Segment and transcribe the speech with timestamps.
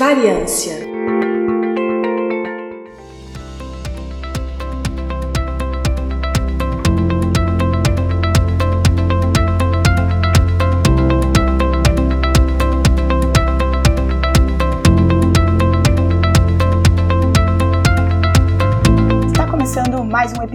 [0.00, 0.89] Variância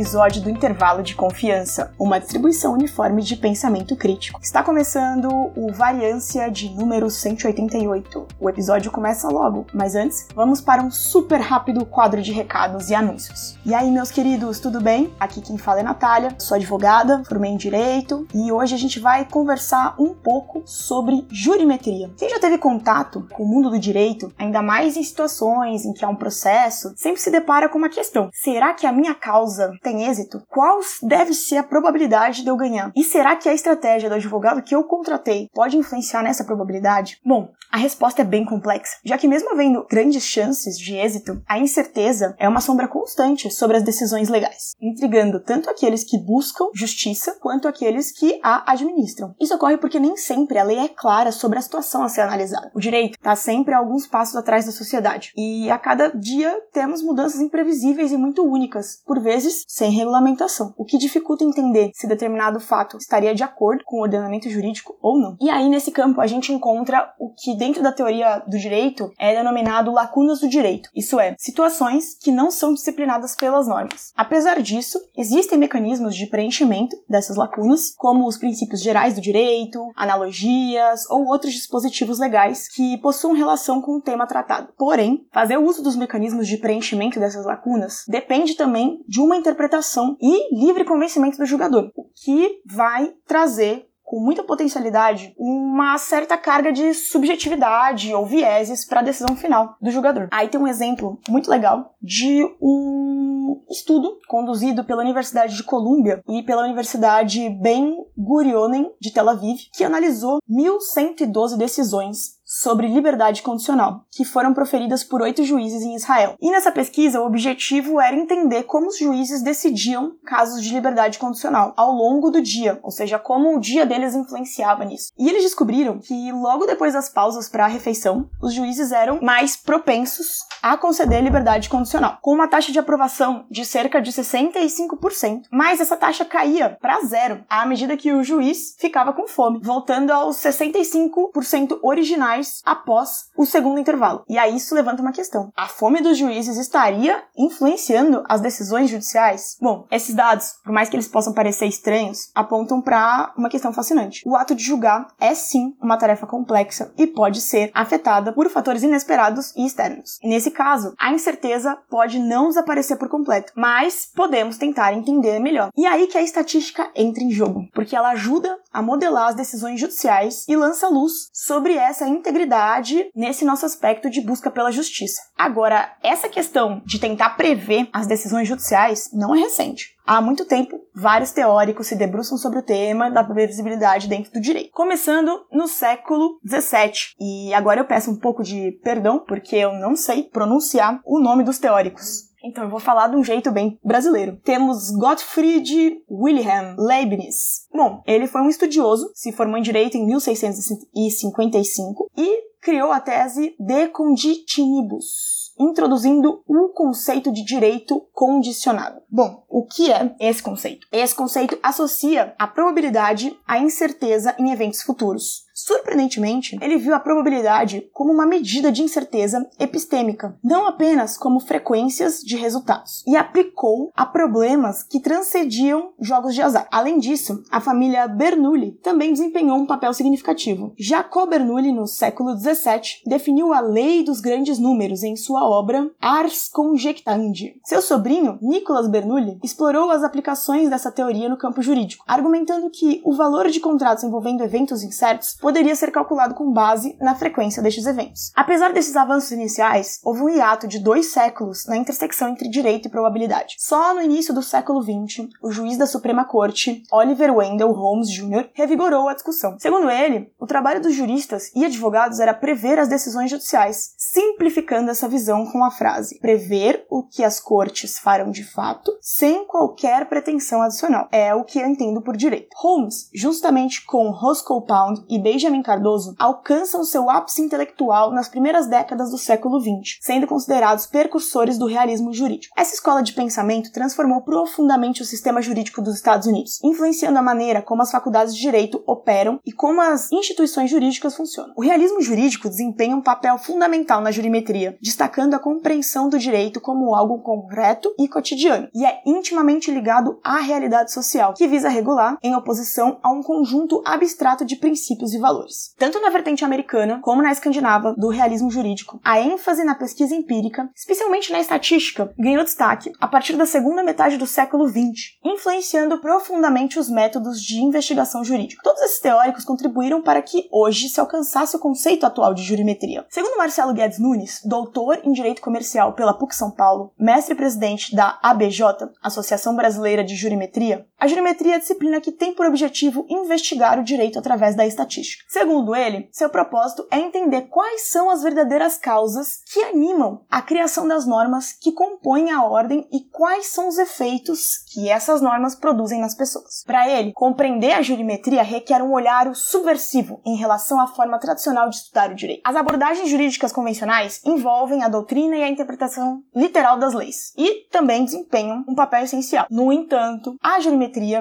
[0.05, 4.39] episódio do Intervalo de Confiança, uma distribuição uniforme de pensamento crítico.
[4.39, 8.27] Está começando o Variância de número 188.
[8.39, 12.95] O episódio começa logo, mas antes, vamos para um super rápido quadro de recados e
[12.95, 13.57] anúncios.
[13.65, 15.11] E aí, meus queridos, tudo bem?
[15.19, 19.25] Aqui quem fala é Natália, sou advogada, formei em Direito e hoje a gente vai
[19.25, 22.11] conversar um pouco sobre jurimetria.
[22.15, 26.05] Quem já teve contato com o mundo do direito, ainda mais em situações em que
[26.05, 29.73] há um processo, sempre se depara com uma questão: será que a minha causa causa
[29.95, 32.91] tem êxito, qual deve ser a probabilidade de eu ganhar?
[32.95, 37.17] E será que a estratégia do advogado que eu contratei pode influenciar nessa probabilidade?
[37.25, 41.57] Bom, a resposta é bem complexa, já que mesmo havendo grandes chances de êxito, a
[41.57, 47.37] incerteza é uma sombra constante sobre as decisões legais, intrigando tanto aqueles que buscam justiça
[47.41, 49.33] quanto aqueles que a administram.
[49.39, 52.71] Isso ocorre porque nem sempre a lei é clara sobre a situação a ser analisada.
[52.73, 57.39] O direito está sempre alguns passos atrás da sociedade, e a cada dia temos mudanças
[57.39, 62.59] imprevisíveis e muito únicas, por vezes vezes sem regulamentação, o que dificulta entender se determinado
[62.59, 65.37] fato estaria de acordo com o ordenamento jurídico ou não.
[65.39, 69.35] E aí, nesse campo, a gente encontra o que, dentro da teoria do direito, é
[69.35, 74.11] denominado lacunas do direito, isso é, situações que não são disciplinadas pelas normas.
[74.17, 81.07] Apesar disso, existem mecanismos de preenchimento dessas lacunas, como os princípios gerais do direito, analogias
[81.11, 84.69] ou outros dispositivos legais que possuam relação com o tema tratado.
[84.77, 89.74] Porém, fazer uso dos mecanismos de preenchimento dessas lacunas depende também de uma interpretação
[90.21, 96.71] e livre convencimento do jogador, o que vai trazer com muita potencialidade uma certa carga
[96.71, 100.29] de subjetividade ou vieses para a decisão final do jogador.
[100.31, 106.43] Aí tem um exemplo muito legal de um estudo conduzido pela Universidade de Colômbia e
[106.43, 114.23] pela Universidade Ben Gurionen de Tel Aviv, que analisou 1112 decisões sobre liberdade condicional, que
[114.23, 116.37] foram proferidas por oito juízes em Israel.
[116.41, 121.73] E nessa pesquisa, o objetivo era entender como os juízes decidiam casos de liberdade condicional
[121.75, 125.11] ao longo do dia, ou seja, como o dia deles influenciava nisso.
[125.19, 129.57] E eles descobriram que logo depois das pausas para a refeição, os juízes eram mais
[129.57, 135.81] propensos a conceder liberdade condicional, com uma taxa de aprovação de cerca de 65%, mas
[135.81, 140.37] essa taxa caía para zero à medida que o juiz ficava com fome, voltando aos
[140.37, 144.23] 65% originais após o segundo intervalo.
[144.27, 145.51] E aí isso levanta uma questão.
[145.55, 149.57] A fome dos juízes estaria influenciando as decisões judiciais?
[149.61, 154.21] Bom, esses dados, por mais que eles possam parecer estranhos, apontam para uma questão fascinante.
[154.25, 158.83] O ato de julgar é sim uma tarefa complexa e pode ser afetada por fatores
[158.83, 160.19] inesperados e externos.
[160.23, 165.69] nesse caso, a incerteza pode não desaparecer por completo, mas podemos tentar entender melhor.
[165.75, 169.79] E aí que a estatística entra em jogo, porque ela ajuda a modelar as decisões
[169.79, 175.21] judiciais e lança luz sobre essa integridade nesse nosso aspecto de busca pela justiça.
[175.37, 179.95] Agora, essa questão de tentar prever as decisões judiciais não é recente.
[180.05, 184.71] Há muito tempo, vários teóricos se debruçam sobre o tema da previsibilidade dentro do direito,
[184.71, 187.15] começando no século XVII.
[187.19, 191.43] E agora eu peço um pouco de perdão, porque eu não sei pronunciar o nome
[191.43, 192.34] dos teóricos.
[192.45, 194.39] Então eu vou falar de um jeito bem brasileiro.
[194.43, 197.67] Temos Gottfried Wilhelm Leibniz.
[197.73, 203.55] Bom, ele foi um estudioso, se formou em direito em 1655 e criou a tese
[203.59, 209.01] De Conditionibus introduzindo o conceito de direito condicionado.
[209.09, 210.85] Bom, o que é esse conceito?
[210.91, 215.44] Esse conceito associa a probabilidade à incerteza em eventos futuros.
[215.55, 222.19] Surpreendentemente, ele viu a probabilidade como uma medida de incerteza epistêmica, não apenas como frequências
[222.19, 226.67] de resultados, e aplicou a problemas que transcendiam jogos de azar.
[226.69, 230.73] Além disso, a família Bernoulli também desempenhou um papel significativo.
[230.77, 236.49] Jacob Bernoulli, no século XVII, definiu a lei dos grandes números em sua obra Ars
[236.49, 237.61] Conjectandi.
[237.63, 243.15] Seu sobrinho, Nicolas Bernoulli, explorou as aplicações dessa teoria no campo jurídico, argumentando que o
[243.15, 248.31] valor de contratos envolvendo eventos incertos poderia ser calculado com base na frequência destes eventos.
[248.35, 252.89] Apesar desses avanços iniciais, houve um hiato de dois séculos na intersecção entre direito e
[252.91, 253.53] probabilidade.
[253.59, 258.49] Só no início do século XX, o juiz da Suprema Corte, Oliver Wendell, Holmes Jr.,
[258.55, 259.55] revigorou a discussão.
[259.59, 265.07] Segundo ele, o trabalho dos juristas e advogados era prever as decisões judiciais, simplificando essa
[265.07, 270.63] visão com a frase: prever o que as cortes farão de fato, sem qualquer pretensão
[270.63, 271.07] adicional.
[271.11, 272.47] É o que eu entendo por direito.
[272.55, 279.11] Holmes, justamente com Roscoe Pound e Benjamin Cardoso, alcançam seu ápice intelectual nas primeiras décadas
[279.11, 282.53] do século XX, sendo considerados precursores do realismo jurídico.
[282.57, 287.61] Essa escola de pensamento transformou profundamente o sistema jurídico dos Estados Unidos, influenciando a maneira
[287.61, 291.53] como as faculdades de direito operam e como as instituições jurídicas funcionam.
[291.57, 296.95] O realismo jurídico desempenha um papel fundamental na jurimetria, destacando a compreensão do direito como
[296.95, 302.33] algo concreto e cotidiano, e é intimamente ligado à realidade social, que visa regular em
[302.33, 305.73] oposição a um conjunto abstrato de princípios e valores.
[305.79, 310.69] Tanto na vertente americana como na escandinava do realismo jurídico, a ênfase na pesquisa empírica,
[310.75, 316.77] especialmente na estatística, ganhou destaque a partir da segunda metade do século XX, influenciando profundamente
[316.77, 318.61] os métodos de investigação jurídica.
[318.63, 323.03] Todos esses teóricos contribuíram para que hoje se alcançasse o conceito atual de jurimetria.
[323.09, 327.95] Segundo Marcelo Guedes Nunes, doutor em Direito Comercial pela PUC São Paulo, mestre e presidente
[327.95, 328.61] da ABJ,
[329.01, 333.83] Associação Brasileira de Jurimetria, a jurimetria é a disciplina que tem por objetivo investigar o
[333.83, 335.23] direito através da estatística.
[335.27, 340.87] Segundo ele, seu propósito é entender quais são as verdadeiras causas que animam a criação
[340.87, 345.99] das normas que compõem a ordem e quais são os efeitos que essas normas produzem
[345.99, 346.63] nas pessoas.
[346.65, 351.77] Para ele, compreender a jurimetria requer um olhar subversivo em relação à forma tradicional de
[351.77, 352.41] estudar o direito.
[352.43, 358.05] As abordagens jurídicas convencionais envolvem a doutrina e a interpretação literal das leis e também
[358.05, 359.45] desempenham um papel essencial.
[359.49, 360.59] No entanto, a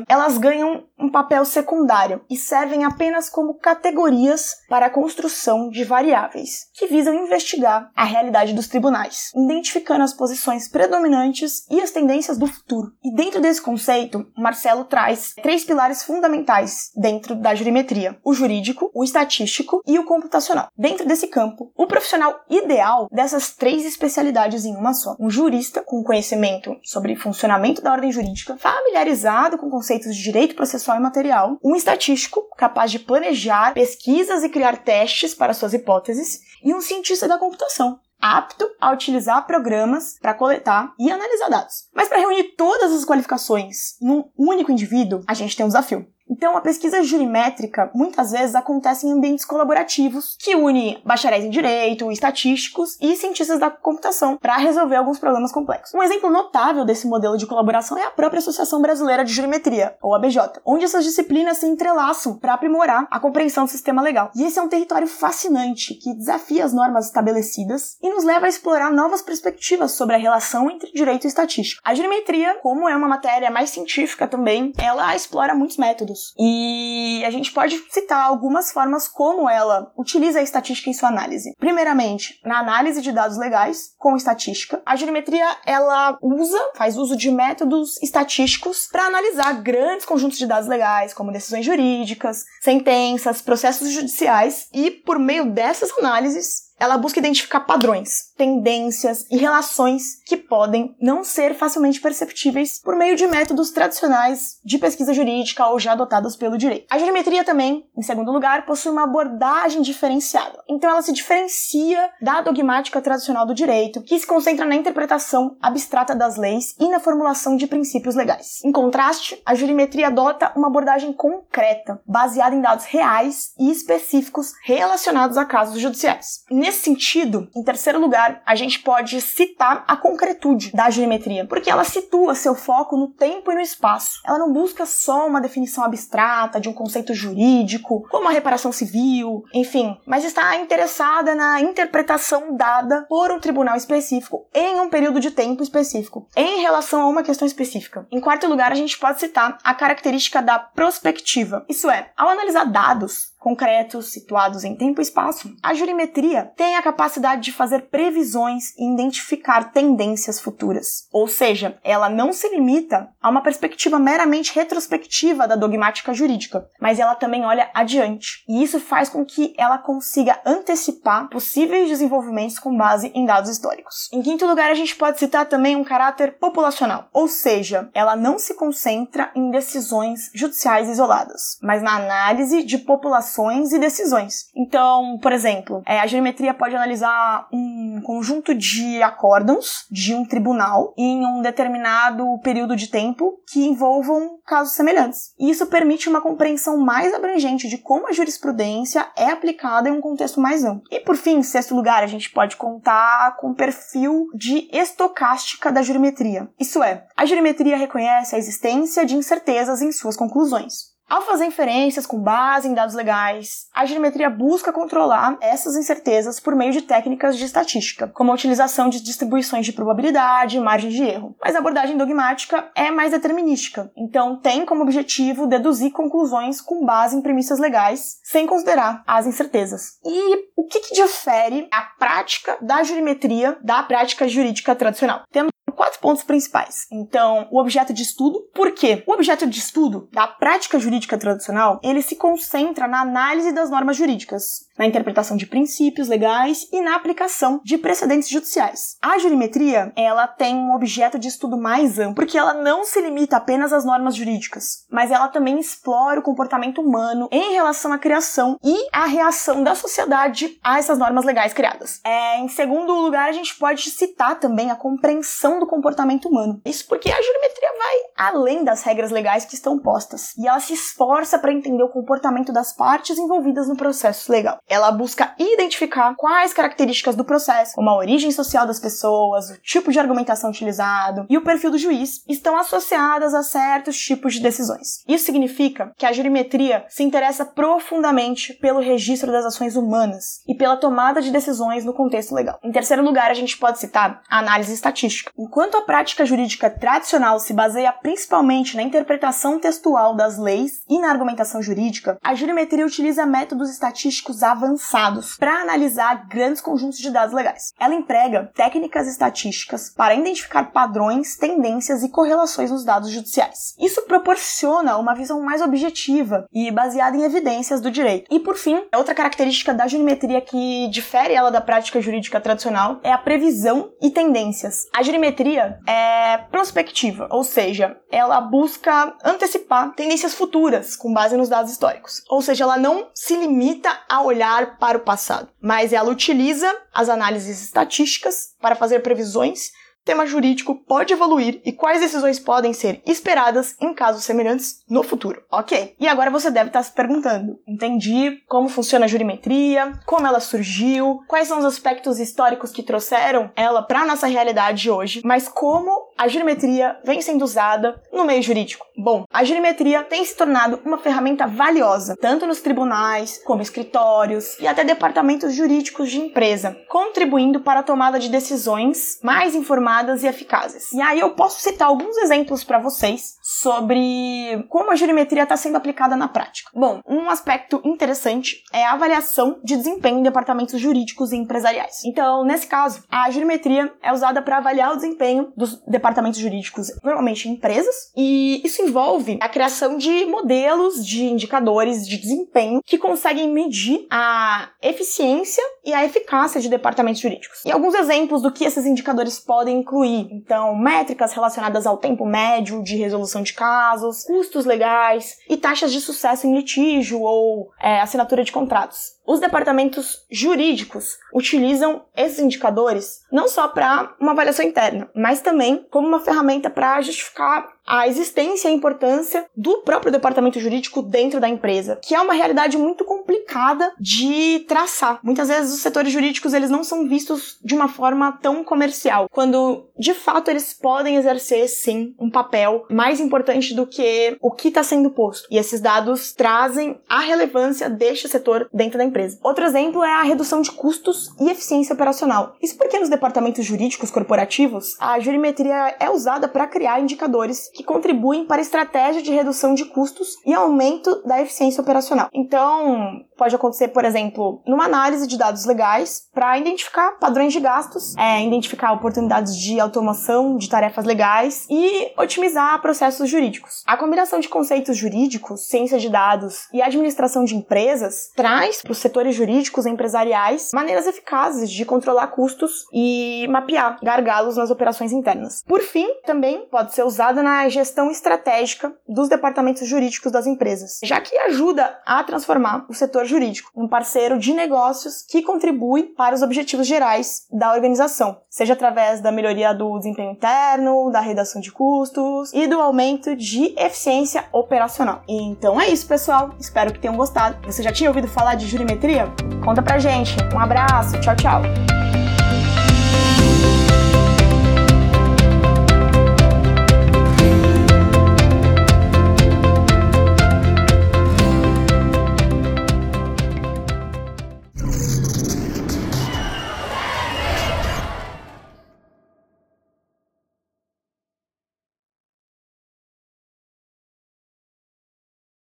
[0.09, 6.67] elas ganham um papel secundário e servem apenas como categorias para a construção de variáveis
[6.75, 12.47] que visam investigar a realidade dos tribunais, identificando as posições predominantes e as tendências do
[12.47, 12.93] futuro.
[13.05, 19.05] E dentro desse conceito, Marcelo traz três pilares fundamentais dentro da jurimetria: o jurídico, o
[19.05, 20.69] estatístico e o computacional.
[20.77, 26.03] Dentro desse campo, o profissional ideal dessas três especialidades em uma só: um jurista com
[26.03, 31.75] conhecimento sobre funcionamento da ordem jurídica, familiarizado com conceitos de direito processual e material, um
[31.75, 37.39] estatístico capaz de planejar pesquisas e criar testes para suas hipóteses, e um cientista da
[37.39, 41.89] computação, apto a utilizar programas para coletar e analisar dados.
[41.95, 46.07] Mas para reunir todas as qualificações num único indivíduo, a gente tem um desafio.
[46.29, 52.11] Então, a pesquisa jurimétrica muitas vezes acontece em ambientes colaborativos que une bacharéis em direito,
[52.11, 55.95] estatísticos e cientistas da computação para resolver alguns problemas complexos.
[55.95, 60.15] Um exemplo notável desse modelo de colaboração é a própria Associação Brasileira de Jurimetria, ou
[60.15, 64.31] ABJ, onde essas disciplinas se entrelaçam para aprimorar a compreensão do sistema legal.
[64.35, 68.49] E esse é um território fascinante que desafia as normas estabelecidas e nos leva a
[68.49, 71.83] explorar novas perspectivas sobre a relação entre direito e estatística.
[71.85, 77.31] A jurimetria, como é uma matéria mais científica também, ela explora muitos métodos e a
[77.31, 81.55] gente pode citar algumas formas como ela utiliza a estatística em sua análise.
[81.59, 87.31] Primeiramente, na análise de dados legais com estatística, a geometria ela usa, faz uso de
[87.31, 94.69] métodos estatísticos para analisar grandes conjuntos de dados legais, como decisões jurídicas, sentenças, processos judiciais
[94.73, 101.25] e por meio dessas análises ela busca identificar padrões, tendências e relações que podem não
[101.25, 106.59] ser facilmente perceptíveis por meio de métodos tradicionais de pesquisa jurídica ou já adotados pelo
[106.59, 106.87] direito.
[106.91, 110.63] A geometria também, em segundo lugar, possui uma abordagem diferenciada.
[110.69, 116.15] Então ela se diferencia da dogmática tradicional do direito, que se concentra na interpretação abstrata
[116.15, 118.61] das leis e na formulação de princípios legais.
[118.65, 125.37] Em contraste, a jurimetria adota uma abordagem concreta, baseada em dados reais e específicos relacionados
[125.37, 126.45] a casos judiciais.
[126.51, 131.85] Nesse sentido, em terceiro lugar, a gente pode citar a concretude da geometria, porque ela
[131.85, 134.21] situa seu foco no tempo e no espaço.
[134.27, 139.45] Ela não busca só uma definição abstrata de um conceito jurídico, como a reparação civil,
[139.53, 145.31] enfim, mas está interessada na interpretação dada por um tribunal específico em um período de
[145.31, 148.07] tempo específico, em relação a uma questão específica.
[148.11, 151.65] Em quarto lugar, a gente pode citar a característica da prospectiva.
[151.69, 156.83] Isso é, ao analisar dados, concretos, situados em tempo e espaço, a jurimetria tem a
[156.83, 161.07] capacidade de fazer previsões e identificar tendências futuras.
[161.13, 166.99] Ou seja, ela não se limita a uma perspectiva meramente retrospectiva da dogmática jurídica, mas
[166.99, 168.43] ela também olha adiante.
[168.49, 174.09] E isso faz com que ela consiga antecipar possíveis desenvolvimentos com base em dados históricos.
[174.11, 178.39] Em quinto lugar, a gente pode citar também um caráter populacional, ou seja, ela não
[178.39, 184.51] se concentra em decisões judiciais isoladas, mas na análise de população relações e decisões.
[184.55, 190.95] Então, por exemplo, é, a geometria pode analisar um conjunto de acórdãos de um tribunal
[190.97, 195.33] em um determinado período de tempo que envolvam casos semelhantes.
[195.39, 200.01] E isso permite uma compreensão mais abrangente de como a jurisprudência é aplicada em um
[200.01, 200.85] contexto mais amplo.
[200.91, 205.73] E por fim, em sexto lugar, a gente pode contar com o perfil de estocástica
[205.73, 206.49] da geometria.
[206.59, 210.94] Isso é, a geometria reconhece a existência de incertezas em suas conclusões.
[211.09, 216.57] Ao fazer inferências com base em dados legais, a geometria busca controlar essas incertezas por
[216.57, 221.03] meio de técnicas de estatística, como a utilização de distribuições de probabilidade e margem de
[221.05, 221.37] erro.
[221.41, 227.17] Mas a abordagem dogmática é mais determinística, então tem como objetivo deduzir conclusões com base
[227.17, 229.99] em premissas legais, sem considerar as incertezas.
[230.05, 235.23] E o que, que difere a prática da geometria da prática jurídica tradicional?
[235.31, 236.87] Temos quatro pontos principais.
[236.91, 238.41] Então, o objeto de estudo.
[238.55, 239.03] Por quê?
[239.07, 243.97] O objeto de estudo da prática jurídica tradicional, ele se concentra na análise das normas
[243.97, 248.97] jurídicas, na interpretação de princípios legais e na aplicação de precedentes judiciais.
[249.01, 253.37] A jurimetria, ela tem um objeto de estudo mais amplo, porque ela não se limita
[253.37, 258.59] apenas às normas jurídicas, mas ela também explora o comportamento humano em relação à criação
[258.63, 262.01] e à reação da sociedade a essas normas legais criadas.
[262.05, 266.61] É, em segundo lugar, a gente pode citar também a compreensão do comportamento humano.
[266.65, 270.73] Isso porque a jurimetria vai além das regras legais que estão postas e ela se
[270.73, 274.59] esforça para entender o comportamento das partes envolvidas no processo legal.
[274.69, 279.91] Ela busca identificar quais características do processo, como a origem social das pessoas, o tipo
[279.91, 285.03] de argumentação utilizado e o perfil do juiz, estão associadas a certos tipos de decisões.
[285.09, 290.77] Isso significa que a jurimetria se interessa profundamente pelo registro das ações humanas e pela
[290.77, 292.59] tomada de decisões no contexto legal.
[292.63, 295.33] Em terceiro lugar, a gente pode citar a análise estatística.
[295.55, 301.09] Enquanto a prática jurídica tradicional se baseia principalmente na interpretação textual das leis e na
[301.09, 307.73] argumentação jurídica, a jurimetria utiliza métodos estatísticos avançados para analisar grandes conjuntos de dados legais.
[307.79, 313.77] Ela emprega técnicas estatísticas para identificar padrões, tendências e correlações nos dados judiciais.
[313.79, 318.27] Isso proporciona uma visão mais objetiva e baseada em evidências do direito.
[318.29, 323.13] E por fim, outra característica da jurimetria que difere ela da prática jurídica tradicional é
[323.13, 324.89] a previsão e tendências.
[324.93, 325.44] A jurimetria
[325.87, 332.23] é prospectiva, ou seja, ela busca antecipar tendências futuras com base nos dados históricos.
[332.29, 337.09] Ou seja, ela não se limita a olhar para o passado, mas ela utiliza as
[337.09, 339.71] análises estatísticas para fazer previsões
[340.05, 345.43] tema jurídico pode evoluir e quais decisões podem ser esperadas em casos semelhantes no futuro.
[345.51, 350.41] Ok, e agora você deve estar se perguntando: entendi como funciona a jurimetria, como ela
[350.41, 356.04] surgiu, quais são os aspectos históricos que trouxeram ela para nossa realidade hoje, mas como
[356.17, 358.87] a jurimetria vem sendo usada no meio jurídico?
[358.97, 364.67] Bom, a jurimetria tem se tornado uma ferramenta valiosa, tanto nos tribunais, como escritórios e
[364.67, 370.93] até departamentos jurídicos de empresa, contribuindo para a tomada de decisões mais informadas e eficazes.
[370.93, 375.77] E aí eu posso citar alguns exemplos para vocês sobre como a jurimetria está sendo
[375.77, 376.71] aplicada na prática.
[376.75, 382.03] Bom, um aspecto interessante é a avaliação de desempenho em departamentos jurídicos e empresariais.
[382.07, 387.47] Então, nesse caso, a jurimetria é usada para avaliar o desempenho dos departamentos jurídicos, normalmente
[387.47, 393.53] em empresas, e isso envolve a criação de modelos de indicadores de desempenho que conseguem
[393.53, 397.63] medir a eficiência e a eficácia de departamentos jurídicos.
[397.67, 402.83] E alguns exemplos do que esses indicadores podem incluir, então, métricas relacionadas ao tempo médio
[402.83, 402.97] de
[403.35, 408.53] resolução de casos, custos legais e taxas de sucesso em litígio ou é, assinatura de
[408.53, 409.15] contratos.
[409.27, 416.07] Os departamentos jurídicos utilizam esses indicadores não só para uma avaliação interna, mas também como
[416.07, 421.49] uma ferramenta para justificar a existência e a importância do próprio departamento jurídico dentro da
[421.49, 425.21] empresa, que é uma realidade muito complicada de traçar.
[425.23, 429.87] Muitas vezes os setores jurídicos eles não são vistos de uma forma tão comercial, quando
[429.99, 434.83] de fato eles podem exercer sim um papel mais importante do que o que está
[434.83, 435.47] sendo posto.
[435.51, 439.39] E esses dados trazem a relevância deste setor dentro da empresa.
[439.43, 442.57] Outro exemplo é a redução de custos e eficiência operacional.
[442.63, 448.47] Isso porque nos departamentos jurídicos corporativos a jurimetria é usada para criar indicadores que contribuem
[448.47, 452.29] para a estratégia de redução de custos e aumento da eficiência operacional.
[452.33, 458.17] Então, pode acontecer, por exemplo, numa análise de dados legais para identificar padrões de gastos,
[458.17, 463.83] é, identificar oportunidades de automação de tarefas legais e otimizar processos jurídicos.
[463.87, 468.99] A combinação de conceitos jurídicos, ciência de dados e administração de empresas traz para os
[468.99, 475.63] setores jurídicos e empresariais maneiras eficazes de controlar custos e mapear gargalos nas operações internas.
[475.67, 481.21] Por fim, também pode ser usada na gestão estratégica dos departamentos jurídicos das empresas, já
[481.21, 486.35] que ajuda a transformar o setor consultor jurídico, um parceiro de negócios que contribui para
[486.35, 491.73] os objetivos gerais da organização, seja através da melhoria do desempenho interno, da redação de
[491.73, 495.23] custos e do aumento de eficiência operacional.
[495.29, 496.51] Então é isso, pessoal.
[496.61, 497.57] Espero que tenham gostado.
[497.67, 499.33] Você já tinha ouvido falar de jurimetria?
[499.65, 500.37] Conta pra gente.
[500.55, 501.21] Um abraço.
[501.21, 501.63] Tchau, tchau.